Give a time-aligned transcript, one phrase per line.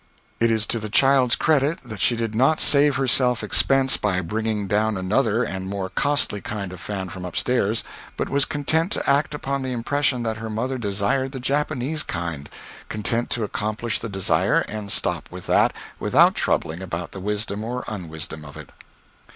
[0.39, 4.65] It is to the child's credit that she did not save herself expense by bringing
[4.65, 7.83] down another and more costly kind of fan from up stairs,
[8.17, 12.49] but was content to act upon the impression that her mother desired the Japanese kind
[12.89, 17.85] content to accomplish the desire and stop with that, without troubling about the wisdom or
[17.87, 18.71] unwisdom of it.